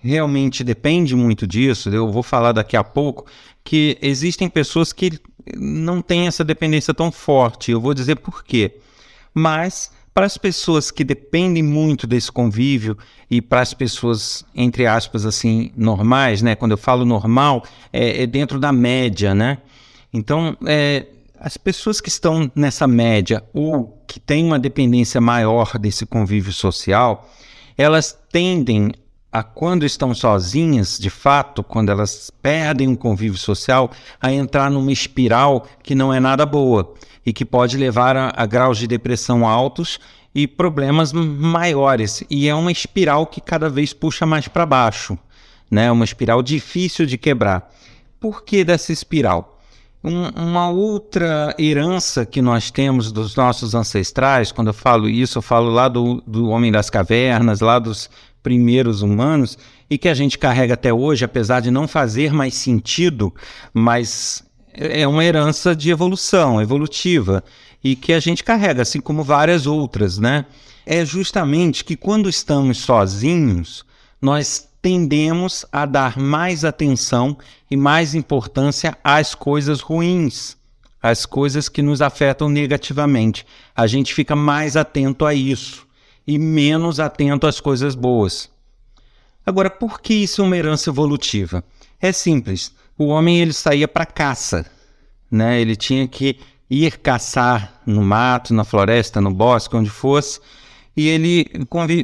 realmente 0.00 0.62
depende 0.62 1.16
muito 1.16 1.46
disso, 1.46 1.90
eu 1.90 2.10
vou 2.12 2.22
falar 2.22 2.52
daqui 2.52 2.76
a 2.76 2.84
pouco 2.84 3.26
que 3.64 3.98
existem 4.00 4.48
pessoas 4.48 4.92
que 4.92 5.18
não 5.56 6.00
têm 6.00 6.28
essa 6.28 6.44
dependência 6.44 6.94
tão 6.94 7.10
forte. 7.10 7.72
Eu 7.72 7.80
vou 7.80 7.92
dizer 7.92 8.16
por 8.16 8.44
quê. 8.44 8.76
Mas 9.34 9.90
para 10.16 10.24
as 10.24 10.38
pessoas 10.38 10.90
que 10.90 11.04
dependem 11.04 11.62
muito 11.62 12.06
desse 12.06 12.32
convívio 12.32 12.96
e 13.30 13.42
para 13.42 13.60
as 13.60 13.74
pessoas, 13.74 14.46
entre 14.54 14.86
aspas, 14.86 15.26
assim, 15.26 15.70
normais, 15.76 16.40
né? 16.40 16.54
Quando 16.54 16.70
eu 16.70 16.78
falo 16.78 17.04
normal, 17.04 17.62
é, 17.92 18.22
é 18.22 18.26
dentro 18.26 18.58
da 18.58 18.72
média, 18.72 19.34
né? 19.34 19.58
Então, 20.10 20.56
é, 20.64 21.04
as 21.38 21.58
pessoas 21.58 22.00
que 22.00 22.08
estão 22.08 22.50
nessa 22.54 22.86
média 22.86 23.44
ou 23.52 24.02
que 24.08 24.18
têm 24.18 24.42
uma 24.42 24.58
dependência 24.58 25.20
maior 25.20 25.76
desse 25.76 26.06
convívio 26.06 26.50
social, 26.50 27.28
elas 27.76 28.18
tendem 28.32 28.92
a 29.36 29.42
quando 29.42 29.84
estão 29.84 30.14
sozinhas, 30.14 30.98
de 30.98 31.10
fato, 31.10 31.62
quando 31.62 31.90
elas 31.90 32.30
perdem 32.40 32.88
um 32.88 32.96
convívio 32.96 33.36
social, 33.36 33.90
a 34.18 34.32
entrar 34.32 34.70
numa 34.70 34.90
espiral 34.90 35.66
que 35.82 35.94
não 35.94 36.10
é 36.10 36.18
nada 36.18 36.46
boa 36.46 36.94
e 37.24 37.34
que 37.34 37.44
pode 37.44 37.76
levar 37.76 38.16
a, 38.16 38.32
a 38.34 38.46
graus 38.46 38.78
de 38.78 38.86
depressão 38.86 39.46
altos 39.46 40.00
e 40.34 40.46
problemas 40.46 41.12
maiores. 41.12 42.24
E 42.30 42.48
é 42.48 42.54
uma 42.54 42.72
espiral 42.72 43.26
que 43.26 43.42
cada 43.42 43.68
vez 43.68 43.92
puxa 43.92 44.24
mais 44.24 44.48
para 44.48 44.64
baixo, 44.64 45.18
né? 45.70 45.92
Uma 45.92 46.06
espiral 46.06 46.42
difícil 46.42 47.04
de 47.04 47.18
quebrar. 47.18 47.70
Por 48.18 48.42
que 48.42 48.64
dessa 48.64 48.90
espiral? 48.90 49.60
Um, 50.02 50.28
uma 50.28 50.70
outra 50.70 51.54
herança 51.58 52.24
que 52.24 52.40
nós 52.40 52.70
temos 52.70 53.12
dos 53.12 53.36
nossos 53.36 53.74
ancestrais, 53.74 54.50
quando 54.50 54.68
eu 54.68 54.74
falo 54.74 55.10
isso, 55.10 55.36
eu 55.38 55.42
falo 55.42 55.68
lá 55.68 55.88
do, 55.88 56.22
do 56.26 56.48
homem 56.48 56.72
das 56.72 56.88
cavernas, 56.88 57.60
lá 57.60 57.78
dos 57.78 58.08
primeiros 58.46 59.02
humanos, 59.02 59.58
e 59.90 59.98
que 59.98 60.08
a 60.08 60.14
gente 60.14 60.38
carrega 60.38 60.74
até 60.74 60.94
hoje, 60.94 61.24
apesar 61.24 61.58
de 61.58 61.68
não 61.68 61.88
fazer 61.88 62.32
mais 62.32 62.54
sentido, 62.54 63.34
mas 63.74 64.44
é 64.72 65.04
uma 65.08 65.24
herança 65.24 65.74
de 65.74 65.90
evolução, 65.90 66.62
evolutiva, 66.62 67.42
e 67.82 67.96
que 67.96 68.12
a 68.12 68.20
gente 68.20 68.44
carrega, 68.44 68.82
assim 68.82 69.00
como 69.00 69.24
várias 69.24 69.66
outras, 69.66 70.16
né? 70.16 70.46
É 70.86 71.04
justamente 71.04 71.84
que 71.84 71.96
quando 71.96 72.28
estamos 72.28 72.78
sozinhos, 72.78 73.84
nós 74.22 74.68
tendemos 74.80 75.66
a 75.72 75.84
dar 75.84 76.16
mais 76.16 76.64
atenção 76.64 77.36
e 77.68 77.76
mais 77.76 78.14
importância 78.14 78.96
às 79.02 79.34
coisas 79.34 79.80
ruins, 79.80 80.56
às 81.02 81.26
coisas 81.26 81.68
que 81.68 81.82
nos 81.82 82.00
afetam 82.00 82.48
negativamente. 82.48 83.44
A 83.74 83.88
gente 83.88 84.14
fica 84.14 84.36
mais 84.36 84.76
atento 84.76 85.26
a 85.26 85.34
isso 85.34 85.85
e 86.26 86.38
menos 86.38 86.98
atento 87.00 87.46
às 87.46 87.60
coisas 87.60 87.94
boas. 87.94 88.50
Agora, 89.44 89.70
por 89.70 90.00
que 90.00 90.14
isso 90.14 90.42
é 90.42 90.44
uma 90.44 90.56
herança 90.56 90.90
evolutiva? 90.90 91.62
É 92.00 92.12
simples 92.12 92.74
o 92.98 93.06
homem 93.06 93.40
ele 93.40 93.52
saía 93.52 93.86
para 93.86 94.06
caça, 94.06 94.66
né? 95.30 95.60
Ele 95.60 95.76
tinha 95.76 96.08
que 96.08 96.38
ir 96.68 96.98
caçar 96.98 97.80
no 97.86 98.02
mato, 98.02 98.54
na 98.54 98.64
floresta, 98.64 99.20
no 99.20 99.32
bosque, 99.32 99.76
onde 99.76 99.90
fosse, 99.90 100.40
e 100.96 101.08
ele, 101.08 101.46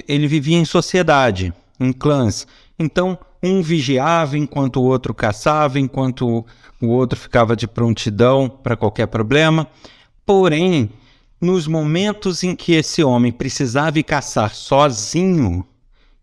ele 0.07 0.26
vivia 0.26 0.59
em 0.59 0.64
sociedade, 0.64 1.52
em 1.81 1.93
clãs. 1.93 2.47
Então, 2.79 3.19
um 3.43 3.62
vigiava 3.62 4.37
enquanto 4.37 4.76
o 4.76 4.85
outro 4.85 5.14
caçava, 5.14 5.81
enquanto 5.81 6.45
o 6.81 6.87
outro 6.87 7.19
ficava 7.19 7.57
de 7.57 7.67
prontidão 7.67 8.49
para 8.49 8.76
qualquer 8.76 9.07
problema. 9.07 9.67
Porém, 10.25 10.91
nos 11.42 11.66
momentos 11.66 12.44
em 12.44 12.54
que 12.54 12.72
esse 12.72 13.02
homem 13.02 13.32
precisava 13.32 13.99
ir 13.99 14.04
caçar 14.04 14.54
sozinho, 14.54 15.66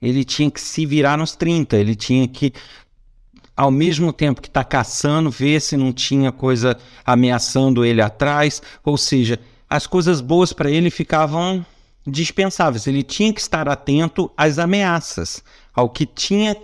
ele 0.01 0.23
tinha 0.23 0.49
que 0.49 0.61
se 0.61 0.85
virar 0.85 1.17
nos 1.17 1.35
30, 1.35 1.75
ele 1.75 1.93
tinha 1.93 2.25
que 2.25 2.53
ao 3.59 3.69
mesmo 3.69 4.13
tempo 4.13 4.41
que 4.41 4.47
está 4.47 4.63
caçando, 4.63 5.29
ver 5.29 5.59
se 5.59 5.75
não 5.75 5.91
tinha 5.91 6.31
coisa 6.31 6.77
ameaçando 7.05 7.83
ele 7.83 8.01
atrás. 8.01 8.61
Ou 8.85 8.95
seja, 8.95 9.37
as 9.69 9.85
coisas 9.85 10.21
boas 10.21 10.53
para 10.53 10.71
ele 10.71 10.89
ficavam 10.89 11.65
dispensáveis. 12.07 12.87
Ele 12.87 13.03
tinha 13.03 13.33
que 13.33 13.41
estar 13.41 13.67
atento 13.67 14.31
às 14.37 14.59
ameaças, 14.59 15.43
ao 15.75 15.89
que 15.89 16.05
tinha 16.05 16.55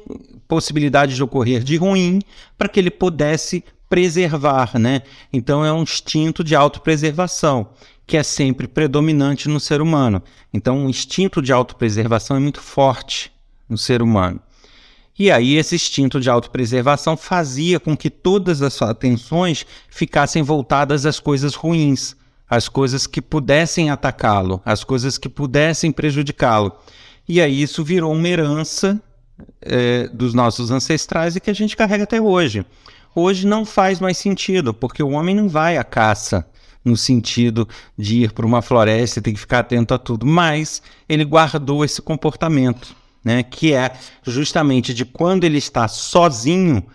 possibilidade 0.47 1.15
de 1.15 1.21
ocorrer 1.21 1.61
de 1.61 1.75
ruim, 1.75 2.21
para 2.57 2.69
que 2.69 2.79
ele 2.79 2.89
pudesse 2.89 3.61
preservar, 3.89 4.79
né? 4.79 5.01
Então 5.33 5.65
é 5.65 5.73
um 5.73 5.83
instinto 5.83 6.45
de 6.45 6.55
autopreservação 6.55 7.67
que 8.07 8.17
é 8.17 8.23
sempre 8.23 8.67
predominante 8.67 9.49
no 9.49 9.59
ser 9.59 9.81
humano. 9.81 10.21
Então 10.53 10.85
o 10.85 10.89
instinto 10.89 11.41
de 11.41 11.51
autopreservação 11.51 12.37
é 12.37 12.39
muito 12.39 12.61
forte 12.61 13.31
no 13.67 13.77
ser 13.77 14.01
humano. 14.01 14.39
E 15.17 15.31
aí 15.31 15.55
esse 15.55 15.75
instinto 15.75 16.19
de 16.19 16.29
autopreservação 16.29 17.15
fazia 17.15 17.79
com 17.79 17.95
que 17.95 18.09
todas 18.09 18.61
as 18.61 18.81
atenções 18.81 19.65
ficassem 19.89 20.43
voltadas 20.43 21.05
às 21.05 21.19
coisas 21.19 21.55
ruins, 21.55 22.15
às 22.49 22.67
coisas 22.67 23.07
que 23.07 23.21
pudessem 23.21 23.89
atacá-lo, 23.89 24.61
às 24.65 24.83
coisas 24.83 25.17
que 25.17 25.29
pudessem 25.29 25.91
prejudicá-lo. 25.91 26.73
E 27.27 27.41
aí 27.41 27.61
isso 27.61 27.83
virou 27.83 28.13
uma 28.13 28.27
herança 28.27 29.01
é, 29.61 30.07
dos 30.09 30.33
nossos 30.33 30.69
ancestrais 30.69 31.35
e 31.35 31.39
que 31.39 31.49
a 31.49 31.55
gente 31.55 31.75
carrega 31.75 32.03
até 32.03 32.21
hoje. 32.21 32.65
Hoje 33.15 33.47
não 33.47 33.65
faz 33.65 34.01
mais 34.01 34.17
sentido, 34.17 34.73
porque 34.73 35.01
o 35.01 35.11
homem 35.11 35.33
não 35.33 35.47
vai 35.47 35.77
à 35.77 35.83
caça 35.83 36.45
no 36.85 36.95
sentido 36.95 37.67
de 37.97 38.23
ir 38.23 38.31
para 38.31 38.45
uma 38.45 38.61
floresta 38.61 39.19
e 39.19 39.21
ter 39.21 39.33
que 39.33 39.39
ficar 39.39 39.59
atento 39.59 39.93
a 39.93 39.97
tudo, 39.97 40.25
mas 40.25 40.81
ele 41.09 41.25
guardou 41.25 41.83
esse 41.83 42.01
comportamento 42.01 42.95
né? 43.25 43.41
Que 43.41 43.73
é 43.73 43.91
justamente 44.21 44.93
de 44.93 45.03
quando 45.03 45.45
ele 45.45 45.57
está 45.57 45.87
sozinho, 45.87 46.85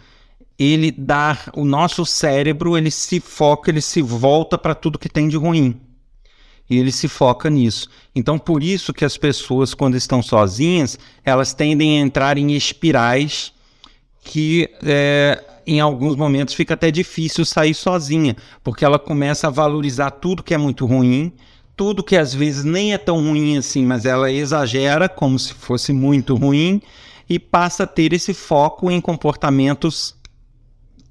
ele 0.56 0.92
dá 0.92 1.36
o 1.54 1.64
nosso 1.64 2.06
cérebro, 2.06 2.78
ele 2.78 2.90
se 2.90 3.18
foca, 3.18 3.68
ele 3.68 3.80
se 3.80 4.00
volta 4.00 4.56
para 4.56 4.76
tudo 4.76 4.98
que 4.98 5.08
tem 5.08 5.28
de 5.28 5.36
ruim. 5.36 5.80
E 6.68 6.78
ele 6.78 6.92
se 6.92 7.08
foca 7.08 7.50
nisso. 7.50 7.88
Então, 8.14 8.38
por 8.38 8.62
isso 8.62 8.92
que 8.92 9.04
as 9.04 9.16
pessoas, 9.16 9.74
quando 9.74 9.96
estão 9.96 10.22
sozinhas, 10.22 10.96
elas 11.24 11.52
tendem 11.52 11.98
a 11.98 12.00
entrar 12.00 12.38
em 12.38 12.52
espirais 12.52 13.52
que 14.22 14.68
é, 14.84 15.42
em 15.66 15.80
alguns 15.80 16.16
momentos 16.16 16.54
fica 16.54 16.74
até 16.74 16.90
difícil 16.90 17.44
sair 17.44 17.74
sozinha, 17.74 18.36
porque 18.62 18.84
ela 18.84 18.98
começa 18.98 19.46
a 19.46 19.50
valorizar 19.50 20.10
tudo 20.10 20.42
que 20.42 20.54
é 20.54 20.58
muito 20.58 20.86
ruim, 20.86 21.32
tudo 21.76 22.04
que 22.04 22.16
às 22.16 22.34
vezes 22.34 22.64
nem 22.64 22.92
é 22.92 22.98
tão 22.98 23.16
ruim 23.16 23.56
assim, 23.56 23.86
mas 23.86 24.04
ela 24.04 24.30
exagera 24.30 25.08
como 25.08 25.38
se 25.38 25.54
fosse 25.54 25.92
muito 25.92 26.34
ruim 26.34 26.82
e 27.28 27.38
passa 27.38 27.84
a 27.84 27.86
ter 27.86 28.12
esse 28.12 28.34
foco 28.34 28.90
em 28.90 29.00
comportamentos 29.00 30.14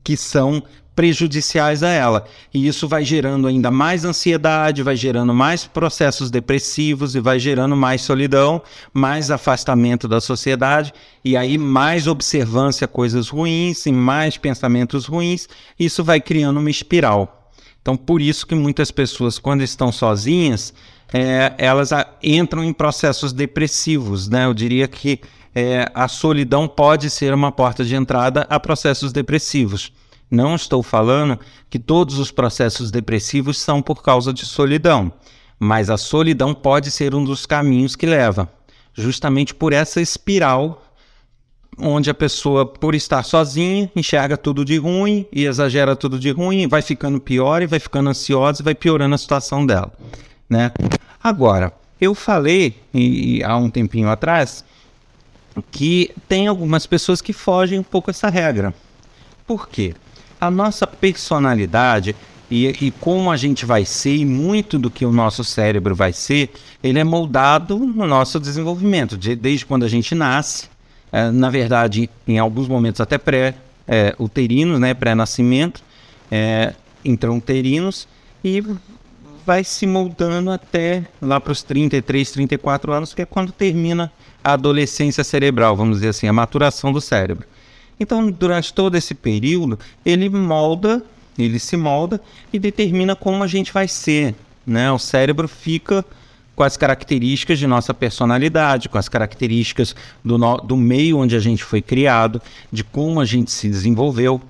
que 0.04 0.16
são 0.18 0.62
prejudiciais 1.00 1.82
a 1.82 1.88
ela. 1.88 2.26
E 2.54 2.68
isso 2.68 2.86
vai 2.86 3.06
gerando 3.06 3.48
ainda 3.48 3.72
mais 3.72 4.04
ansiedade, 4.04 4.84
vai 4.84 4.98
gerando 4.98 5.34
mais 5.34 5.66
processos 5.66 6.30
depressivos 6.30 7.16
e 7.16 7.22
vai 7.22 7.40
gerando 7.40 7.74
mais 7.74 8.02
solidão, 8.02 8.62
mais 8.94 9.32
afastamento 9.32 10.10
da 10.10 10.20
sociedade 10.20 10.94
e 11.24 11.38
aí 11.38 11.58
mais 11.58 12.06
observância 12.06 12.84
a 12.84 12.88
coisas 12.90 13.30
ruins 13.30 13.86
e 13.86 13.94
mais 13.94 14.36
pensamentos 14.36 15.06
ruins. 15.06 15.48
Isso 15.80 16.04
vai 16.04 16.20
criando 16.20 16.60
uma 16.60 16.70
espiral. 16.70 17.50
Então, 17.82 17.96
por 17.96 18.20
isso 18.22 18.46
que 18.46 18.54
muitas 18.54 18.92
pessoas, 18.92 19.40
quando 19.40 19.62
estão 19.62 19.94
sozinhas, 19.94 20.74
é, 21.14 21.54
elas 21.58 21.94
a, 21.94 22.06
entram 22.22 22.62
em 22.62 22.74
processos 22.74 23.32
depressivos, 23.32 24.28
né? 24.28 24.48
Eu 24.48 24.54
diria 24.54 24.86
que 24.86 25.22
é, 25.56 25.90
a 25.96 26.10
solidão 26.10 26.68
pode 26.68 27.10
ser 27.10 27.34
uma 27.34 27.54
porta 27.54 27.86
de 27.86 27.96
entrada 27.96 28.46
a 28.50 28.60
processos 28.60 29.14
depressivos. 29.14 29.94
Não 30.30 30.56
estou 30.56 30.84
falando 30.84 31.40
que 31.70 31.80
todos 31.80 32.20
os 32.20 32.32
processos 32.32 32.92
depressivos 32.92 33.60
são 33.60 33.82
por 33.82 34.04
causa 34.04 34.32
de 34.32 34.46
solidão, 34.46 35.12
mas 35.60 35.90
a 35.90 35.98
solidão 35.98 36.54
pode 36.54 36.92
ser 36.92 37.16
um 37.16 37.24
dos 37.24 37.46
caminhos 37.46 37.96
que 37.96 38.06
leva, 38.06 38.50
justamente 38.94 39.54
por 39.54 39.74
essa 39.74 40.00
espiral 40.00 40.84
onde 41.78 42.10
a 42.10 42.14
pessoa, 42.14 42.66
por 42.66 42.94
estar 42.94 43.24
sozinha, 43.24 43.90
enxerga 43.96 44.36
tudo 44.36 44.66
de 44.66 44.78
ruim 44.78 45.26
e 45.32 45.46
exagera 45.46 45.96
tudo 45.96 46.20
de 46.20 46.30
ruim, 46.32 46.68
vai 46.68 46.82
ficando 46.82 47.20
pior 47.20 47.62
e 47.62 47.68
vai 47.68 47.80
ficando 47.80 48.10
ansiosa 48.10 48.62
e 48.62 48.66
vai 48.66 48.76
piorando 48.76 49.16
a 49.16 49.18
situação 49.18 49.66
dela, 49.66 49.92
né? 50.50 50.72
Agora, 51.24 51.74
eu 52.00 52.14
falei 52.14 52.76
e, 52.94 53.44
há 53.44 53.56
um 53.58 53.70
tempinho 53.70 54.10
atrás 54.10 54.64
que 55.72 56.12
tem 56.28 56.48
algumas 56.48 56.86
pessoas 56.86 57.22
que 57.22 57.34
fogem 57.34 57.80
um 57.80 57.84
pouco 57.84 58.10
essa 58.10 58.30
regra. 58.30 58.74
Por 59.46 59.68
quê? 59.68 59.94
A 60.40 60.50
nossa 60.50 60.88
personalidade 60.88 62.16
e, 62.50 62.68
e, 62.68 62.92
como 62.92 63.30
a 63.30 63.38
gente 63.38 63.66
vai 63.66 63.86
ser 63.86 64.16
e 64.16 64.26
muito 64.26 64.80
do 64.80 64.90
que 64.90 65.06
o 65.06 65.12
nosso 65.12 65.44
cérebro 65.44 65.94
vai 65.94 66.12
ser, 66.12 66.50
ele 66.82 66.98
é 66.98 67.04
moldado 67.04 67.78
no 67.78 68.08
nosso 68.08 68.40
desenvolvimento, 68.40 69.16
de, 69.16 69.36
desde 69.36 69.66
quando 69.66 69.86
a 69.86 69.88
gente 69.88 70.16
nasce, 70.16 70.68
é, 71.12 71.30
na 71.30 71.50
verdade, 71.50 72.10
em 72.28 72.40
alguns 72.40 72.68
momentos 72.68 73.02
até 73.02 73.20
pré-uterinos, 73.20 74.78
é, 74.78 74.80
né, 74.80 74.94
pré-nascimento, 74.96 75.84
é, 76.32 76.74
intrauterinos, 77.06 78.08
e 78.44 78.64
vai 79.46 79.64
se 79.64 79.86
moldando 79.86 80.50
até 80.50 81.04
lá 81.22 81.40
para 81.40 81.52
os 81.52 81.62
33, 81.62 82.32
34 82.32 82.92
anos, 82.92 83.14
que 83.14 83.22
é 83.22 83.26
quando 83.26 83.52
termina 83.52 84.12
a 84.44 84.54
adolescência 84.54 85.24
cerebral, 85.24 85.76
vamos 85.76 85.98
dizer 85.98 86.10
assim, 86.10 86.28
a 86.28 86.34
maturação 86.34 86.92
do 86.92 87.02
cérebro. 87.02 87.48
Então, 88.00 88.32
durante 88.32 88.74
todo 88.74 88.96
esse 88.96 89.14
período, 89.14 89.78
ele 90.06 90.30
molda, 90.30 91.04
ele 91.38 91.60
se 91.60 91.76
molda 91.76 92.22
e 92.54 92.58
determina 92.58 93.16
como 93.16 93.44
a 93.44 93.48
gente 93.48 93.74
vai 93.74 93.88
ser. 93.88 94.36
Né? 94.66 94.92
O 94.92 95.00
cérebro 95.00 95.48
fica 95.48 96.06
com 96.56 96.64
as 96.64 96.78
características 96.78 97.58
de 97.58 97.66
nossa 97.66 97.94
personalidade, 97.94 98.90
com 98.90 98.98
as 98.98 99.10
características 99.10 99.96
do, 100.24 100.38
no, 100.38 100.58
do 100.58 100.76
meio 100.76 101.18
onde 101.18 101.36
a 101.36 101.40
gente 101.40 101.64
foi 101.64 101.82
criado, 101.82 102.42
de 102.72 102.84
como 102.84 103.20
a 103.20 103.26
gente 103.26 103.52
se 103.52 103.70
desenvolveu. 103.70 104.42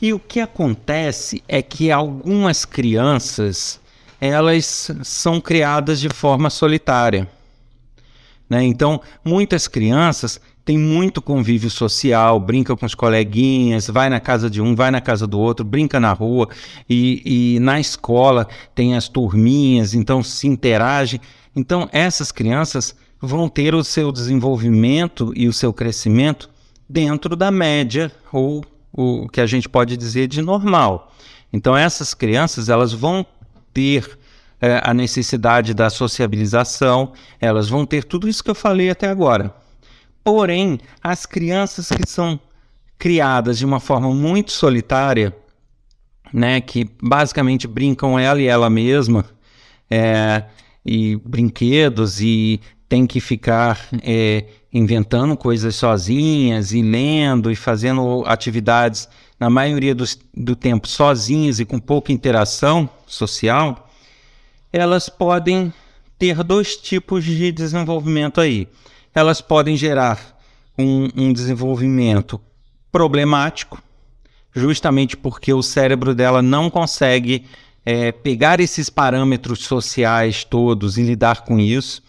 E 0.00 0.12
o 0.12 0.18
que 0.18 0.40
acontece 0.40 1.42
é 1.48 1.62
que 1.62 1.90
algumas 1.90 2.64
crianças 2.64 3.80
elas 4.20 4.90
são 5.02 5.40
criadas 5.40 6.00
de 6.00 6.08
forma 6.08 6.50
solitária. 6.50 7.28
Né? 8.48 8.62
Então, 8.64 9.00
muitas 9.24 9.66
crianças 9.66 10.40
têm 10.66 10.76
muito 10.76 11.22
convívio 11.22 11.70
social, 11.70 12.38
brinca 12.40 12.76
com 12.76 12.84
os 12.84 12.94
coleguinhas, 12.94 13.86
vai 13.86 14.10
na 14.10 14.20
casa 14.20 14.50
de 14.50 14.60
um, 14.60 14.74
vai 14.74 14.90
na 14.90 15.00
casa 15.00 15.26
do 15.26 15.38
outro, 15.38 15.64
brinca 15.64 16.00
na 16.00 16.12
rua 16.12 16.48
e, 16.90 17.54
e 17.54 17.60
na 17.60 17.80
escola 17.80 18.48
tem 18.74 18.96
as 18.96 19.08
turminhas, 19.08 19.94
então 19.94 20.22
se 20.24 20.48
interage. 20.48 21.20
Então, 21.54 21.88
essas 21.92 22.32
crianças 22.32 22.94
vão 23.20 23.48
ter 23.48 23.74
o 23.76 23.84
seu 23.84 24.10
desenvolvimento 24.10 25.32
e 25.36 25.46
o 25.46 25.52
seu 25.52 25.72
crescimento 25.72 26.50
dentro 26.88 27.36
da 27.36 27.50
média 27.50 28.12
ou 28.32 28.64
o 28.92 29.28
que 29.28 29.40
a 29.40 29.46
gente 29.46 29.68
pode 29.68 29.96
dizer 29.96 30.26
de 30.26 30.42
normal. 30.42 31.12
Então 31.52 31.76
essas 31.76 32.12
crianças 32.12 32.68
elas 32.68 32.92
vão 32.92 33.24
ter 33.72 34.18
é, 34.60 34.80
a 34.82 34.92
necessidade 34.92 35.74
da 35.74 35.90
sociabilização, 35.90 37.12
elas 37.40 37.68
vão 37.68 37.86
ter 37.86 38.04
tudo 38.04 38.28
isso 38.28 38.42
que 38.42 38.50
eu 38.50 38.54
falei 38.54 38.90
até 38.90 39.08
agora. 39.08 39.54
Porém, 40.26 40.80
as 41.00 41.24
crianças 41.24 41.88
que 41.88 42.04
são 42.04 42.40
criadas 42.98 43.56
de 43.58 43.64
uma 43.64 43.78
forma 43.78 44.12
muito 44.12 44.50
solitária, 44.50 45.32
né, 46.32 46.60
que 46.60 46.90
basicamente 47.00 47.68
brincam 47.68 48.18
ela 48.18 48.42
e 48.42 48.46
ela 48.46 48.68
mesma, 48.68 49.24
é, 49.88 50.42
e 50.84 51.14
brinquedos, 51.14 52.20
e 52.20 52.60
tem 52.88 53.06
que 53.06 53.20
ficar 53.20 53.88
é, 54.02 54.46
inventando 54.72 55.36
coisas 55.36 55.76
sozinhas, 55.76 56.72
e 56.72 56.82
lendo, 56.82 57.48
e 57.48 57.54
fazendo 57.54 58.24
atividades, 58.26 59.08
na 59.38 59.48
maioria 59.48 59.94
dos, 59.94 60.18
do 60.36 60.56
tempo, 60.56 60.88
sozinhas 60.88 61.60
e 61.60 61.64
com 61.64 61.78
pouca 61.78 62.10
interação 62.10 62.90
social, 63.06 63.88
elas 64.72 65.08
podem 65.08 65.72
ter 66.18 66.42
dois 66.42 66.76
tipos 66.76 67.24
de 67.24 67.52
desenvolvimento 67.52 68.40
aí. 68.40 68.66
Elas 69.16 69.40
podem 69.40 69.78
gerar 69.78 70.20
um, 70.78 71.08
um 71.16 71.32
desenvolvimento 71.32 72.38
problemático, 72.92 73.82
justamente 74.54 75.16
porque 75.16 75.54
o 75.54 75.62
cérebro 75.62 76.14
dela 76.14 76.42
não 76.42 76.68
consegue 76.68 77.46
é, 77.82 78.12
pegar 78.12 78.60
esses 78.60 78.90
parâmetros 78.90 79.60
sociais 79.60 80.44
todos 80.44 80.98
e 80.98 81.02
lidar 81.02 81.46
com 81.46 81.58
isso, 81.58 82.02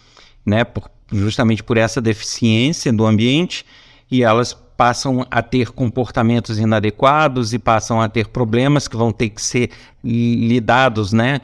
né, 0.45 0.65
por, 0.65 0.91
justamente 1.09 1.63
por 1.63 1.77
essa 1.77 2.01
deficiência 2.01 2.91
do 2.91 3.05
ambiente, 3.05 3.65
e 4.11 4.21
elas 4.21 4.53
passam 4.75 5.25
a 5.31 5.41
ter 5.41 5.71
comportamentos 5.71 6.59
inadequados 6.59 7.53
e 7.53 7.57
passam 7.57 8.01
a 8.01 8.09
ter 8.09 8.27
problemas 8.27 8.85
que 8.85 8.97
vão 8.97 9.13
ter 9.13 9.29
que 9.29 9.41
ser 9.41 9.71
lidados 10.03 11.13
né, 11.13 11.39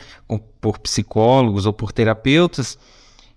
por 0.60 0.78
psicólogos 0.80 1.66
ou 1.66 1.72
por 1.72 1.94
terapeutas 1.94 2.78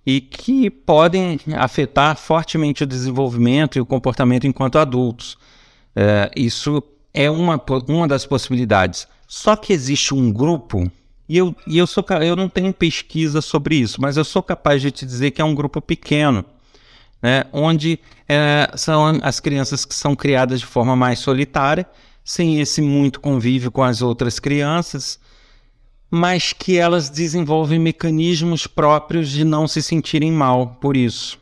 e 0.07 0.21
que 0.21 0.71
podem 0.71 1.40
afetar 1.57 2.16
fortemente 2.16 2.85
o 2.85 2.87
desenvolvimento 2.87 3.77
e 3.77 3.81
o 3.81 3.87
comportamento 3.87 4.47
enquanto 4.47 4.79
adultos. 4.79 5.37
É, 5.95 6.31
isso 6.37 6.83
é 7.12 7.29
uma, 7.29 7.61
uma 7.88 8.07
das 8.07 8.25
possibilidades. 8.25 9.09
Só 9.27 9.57
que 9.57 9.73
existe 9.73 10.14
um 10.14 10.33
grupo, 10.33 10.90
e, 11.29 11.37
eu, 11.37 11.55
e 11.66 11.77
eu, 11.77 11.87
sou, 11.87 12.05
eu 12.23 12.37
não 12.37 12.49
tenho 12.49 12.73
pesquisa 12.73 13.40
sobre 13.40 13.75
isso, 13.75 14.01
mas 14.01 14.16
eu 14.16 14.25
sou 14.25 14.42
capaz 14.42 14.81
de 14.81 14.92
te 14.92 15.05
dizer 15.05 15.33
que 15.33 15.42
é 15.42 15.45
um 15.45 15.55
grupo 15.55 15.81
pequeno 15.81 16.45
né, 17.23 17.45
onde 17.53 17.99
é, 18.29 18.71
são 18.77 19.19
as 19.23 19.40
crianças 19.40 19.85
que 19.85 19.95
são 19.95 20.14
criadas 20.14 20.61
de 20.61 20.66
forma 20.66 20.95
mais 20.95 21.19
solitária, 21.19 21.87
sem 22.25 22.61
esse 22.61 22.83
muito 22.83 23.21
convívio 23.21 23.71
com 23.71 23.83
as 23.83 24.03
outras 24.03 24.38
crianças, 24.38 25.19
mas 26.11 26.53
que 26.53 26.77
elas 26.79 27.09
desenvolvem 27.11 27.79
mecanismos 27.79 28.66
próprios 28.66 29.31
de 29.31 29.45
não 29.45 29.66
se 29.66 29.83
sentirem 29.83 30.31
mal 30.31 30.79
por 30.81 30.97
isso. 30.97 31.38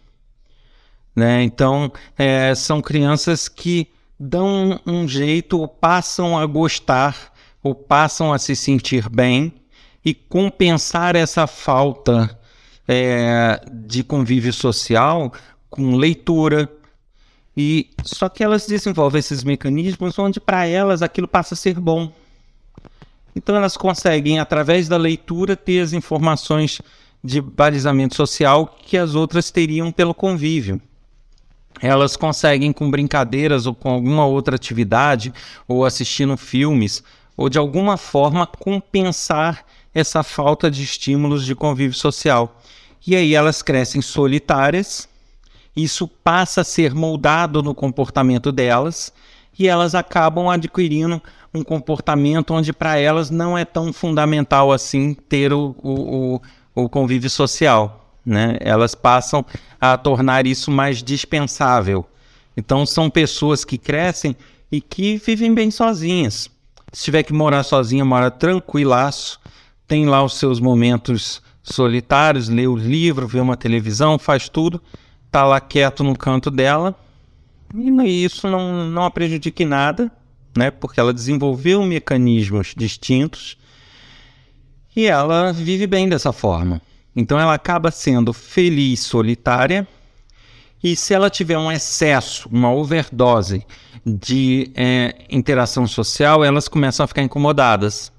Né? 1.14 1.42
Então, 1.42 1.92
é, 2.18 2.55
são 2.55 2.81
crianças 2.81 3.48
que 3.48 3.88
dão 4.18 4.81
um 4.87 5.07
jeito, 5.07 5.59
ou 5.59 5.68
passam 5.68 6.38
a 6.38 6.46
gostar, 6.46 7.33
ou 7.62 7.74
passam 7.74 8.33
a 8.33 8.38
se 8.38 8.57
sentir 8.57 9.09
bem, 9.09 9.53
e 10.05 10.12
compensar 10.12 11.16
essa 11.16 11.46
falta 11.46 12.38
é, 12.87 13.61
de 13.72 14.03
convívio 14.03 14.53
social 14.53 15.33
com 15.70 15.96
leitura. 15.96 16.70
E 17.57 17.90
só 18.03 18.29
que 18.29 18.42
elas 18.42 18.66
desenvolvem 18.66 19.20
esses 19.20 19.44
mecanismos 19.44 20.18
onde 20.18 20.40
para 20.40 20.66
elas 20.66 21.00
aquilo 21.00 21.29
passa 21.29 21.55
a 21.55 21.57
ser 21.57 21.79
bom. 21.79 22.12
Então 23.35 23.57
elas 23.57 23.77
conseguem 23.77 24.38
através 24.38 24.88
da 24.88 24.97
leitura 24.97 25.57
ter 25.57 25.81
as 25.81 25.92
informações 25.92 26.81
de 27.23 27.40
balizamento 27.40 28.14
social 28.14 28.66
que 28.66 28.97
as 28.97 29.14
outras 29.14 29.51
teriam 29.51 29.90
pelo 29.90 30.14
convívio. 30.14 30.81
Elas 31.81 32.16
conseguem 32.16 32.73
com 32.73 32.90
brincadeiras 32.90 33.66
ou 33.66 33.75
com 33.75 33.90
alguma 33.90 34.25
outra 34.25 34.55
atividade 34.55 35.33
ou 35.66 35.85
assistindo 35.85 36.37
filmes 36.37 37.03
ou 37.37 37.49
de 37.49 37.59
alguma 37.59 37.97
forma 37.97 38.47
compensar 38.47 39.64
essa 39.92 40.23
falta 40.23 40.70
de 40.70 40.83
estímulos 40.83 41.44
de 41.44 41.55
convívio 41.55 41.97
social. 41.97 42.61
E 43.07 43.16
aí 43.16 43.35
elas 43.35 43.61
crescem 43.61 44.01
solitárias 44.01 45.09
isso 45.77 46.07
passa 46.07 46.61
a 46.61 46.64
ser 46.64 46.94
moldado 46.94 47.62
no 47.62 47.75
comportamento 47.75 48.53
delas 48.53 49.12
e 49.59 49.66
elas 49.66 49.94
acabam 49.94 50.49
adquirindo 50.49 51.20
um 51.54 51.62
comportamento 51.62 52.52
onde 52.52 52.72
para 52.72 52.98
elas 52.98 53.30
não 53.30 53.56
é 53.56 53.64
tão 53.64 53.92
fundamental 53.92 54.72
assim 54.72 55.14
ter 55.14 55.52
o, 55.52 55.74
o, 55.82 56.40
o, 56.74 56.88
convívio 56.88 57.30
social. 57.30 58.10
Né? 58.26 58.56
Elas 58.60 58.94
passam 58.94 59.44
a 59.80 59.96
tornar 59.96 60.46
isso 60.46 60.70
mais 60.70 61.02
dispensável. 61.02 62.04
Então 62.56 62.84
são 62.84 63.08
pessoas 63.08 63.64
que 63.64 63.78
crescem 63.78 64.36
e 64.70 64.80
que 64.80 65.16
vivem 65.18 65.54
bem 65.54 65.70
sozinhas. 65.70 66.50
Se 66.92 67.04
tiver 67.04 67.22
que 67.22 67.32
morar 67.32 67.62
sozinha, 67.62 68.04
mora 68.04 68.30
tranquilaço, 68.30 69.40
tem 69.86 70.06
lá 70.06 70.22
os 70.24 70.34
seus 70.38 70.58
momentos 70.58 71.42
solitários, 71.62 72.48
lê 72.48 72.66
o 72.66 72.76
livro, 72.76 73.28
vê 73.28 73.40
uma 73.40 73.56
televisão, 73.56 74.18
faz 74.18 74.48
tudo 74.48 74.80
tá 75.34 75.44
lá 75.44 75.60
quieto 75.60 76.04
no 76.04 76.16
canto 76.16 76.48
dela 76.48 76.94
e 77.74 78.24
isso 78.24 78.48
não, 78.48 78.88
não 78.88 79.02
a 79.02 79.10
prejudica 79.10 79.64
em 79.64 79.66
nada, 79.66 80.08
né? 80.56 80.70
Porque 80.70 81.00
ela 81.00 81.12
desenvolveu 81.12 81.82
mecanismos 81.82 82.74
distintos 82.76 83.56
e 84.94 85.06
ela 85.06 85.52
vive 85.52 85.86
bem 85.86 86.08
dessa 86.08 86.32
forma. 86.32 86.80
Então 87.14 87.38
ela 87.38 87.54
acaba 87.54 87.90
sendo 87.90 88.32
feliz 88.32 89.00
solitária 89.00 89.86
e 90.84 90.94
se 90.94 91.14
ela 91.14 91.30
tiver 91.30 91.56
um 91.56 91.72
excesso, 91.72 92.46
uma 92.52 92.70
overdose 92.70 93.66
de 94.04 94.70
é, 94.74 95.14
interação 95.30 95.86
social, 95.86 96.44
elas 96.44 96.68
começam 96.68 97.04
a 97.04 97.06
ficar 97.06 97.22
incomodadas. 97.22 98.12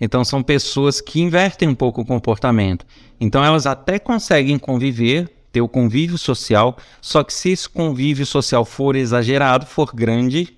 Então, 0.00 0.24
são 0.24 0.40
pessoas 0.40 1.00
que 1.00 1.20
invertem 1.20 1.68
um 1.68 1.74
pouco 1.74 2.02
o 2.02 2.06
comportamento. 2.06 2.86
Então, 3.20 3.44
elas 3.44 3.66
até 3.66 3.98
conseguem 3.98 4.60
conviver, 4.60 5.28
ter 5.50 5.60
o 5.60 5.68
convívio 5.68 6.16
social, 6.16 6.76
só 7.00 7.24
que 7.24 7.32
se 7.34 7.50
esse 7.50 7.68
convívio 7.68 8.24
social 8.24 8.64
for 8.64 8.94
exagerado, 8.94 9.66
for 9.66 9.92
grande, 9.92 10.56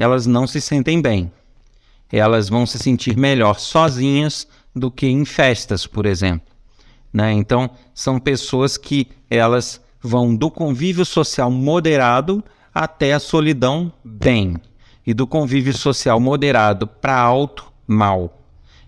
elas 0.00 0.24
não 0.24 0.46
se 0.46 0.62
sentem 0.62 0.98
bem. 0.98 1.30
Elas 2.10 2.48
vão 2.48 2.64
se 2.64 2.78
sentir 2.78 3.18
melhor 3.18 3.60
sozinhas 3.60 4.48
do 4.74 4.90
que 4.90 5.06
em 5.06 5.26
festas, 5.26 5.86
por 5.86 6.06
exemplo. 6.06 6.48
Né? 7.12 7.34
Então, 7.34 7.68
são 7.92 8.18
pessoas 8.18 8.78
que 8.78 9.08
elas 9.28 9.78
vão 10.00 10.34
do 10.34 10.50
convívio 10.50 11.04
social 11.04 11.50
moderado 11.50 12.42
até 12.74 13.12
a 13.12 13.20
solidão 13.20 13.92
bem, 14.02 14.56
e 15.06 15.12
do 15.12 15.26
convívio 15.26 15.76
social 15.76 16.18
moderado 16.18 16.86
para 16.86 17.18
alto 17.18 17.70
mal. 17.86 18.40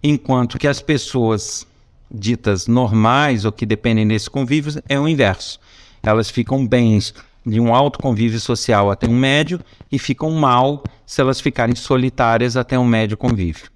Enquanto 0.03 0.59
que 0.59 0.67
as 0.67 0.81
pessoas 0.81 1.67
ditas 2.11 2.67
normais 2.67 3.45
ou 3.45 3.53
que 3.53 3.67
dependem 3.67 4.09
desse 4.09 4.31
convívio 4.31 4.83
é 4.89 4.99
o 4.99 5.07
inverso. 5.07 5.61
Elas 6.03 6.31
ficam 6.31 6.67
bens 6.67 7.13
de 7.45 7.61
um 7.61 7.75
alto 7.75 7.99
convívio 7.99 8.41
social 8.41 8.91
até 8.91 9.09
um 9.09 9.17
médio 9.17 9.61
e 9.91 9.99
ficam 9.99 10.31
mal 10.31 10.83
se 11.05 11.21
elas 11.21 11.41
ficarem 11.41 11.75
solitárias 11.75 12.57
até 12.57 12.79
um 12.79 12.85
médio 12.85 13.17
convívio. 13.17 13.71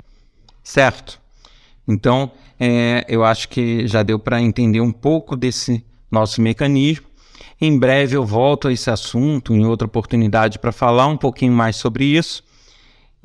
Certo? 0.62 1.20
Então, 1.86 2.30
é, 2.58 3.04
eu 3.08 3.24
acho 3.24 3.48
que 3.48 3.86
já 3.86 4.02
deu 4.02 4.18
para 4.18 4.40
entender 4.40 4.80
um 4.80 4.92
pouco 4.92 5.36
desse 5.36 5.84
nosso 6.10 6.40
mecanismo. 6.40 7.06
Em 7.60 7.78
breve 7.78 8.16
eu 8.16 8.24
volto 8.24 8.68
a 8.68 8.72
esse 8.72 8.90
assunto 8.90 9.54
em 9.54 9.64
outra 9.64 9.86
oportunidade 9.86 10.58
para 10.58 10.72
falar 10.72 11.06
um 11.06 11.16
pouquinho 11.16 11.52
mais 11.52 11.76
sobre 11.76 12.04
isso. 12.04 12.42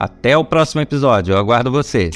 Até 0.00 0.34
o 0.34 0.42
próximo 0.42 0.80
episódio, 0.80 1.34
eu 1.34 1.38
aguardo 1.38 1.70
você. 1.70 2.08